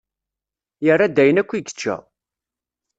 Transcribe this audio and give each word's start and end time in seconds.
Yerra-d 0.85 1.21
ayen 1.21 1.41
akk 1.41 1.51
i 1.53 1.59
yečča. 1.59 1.95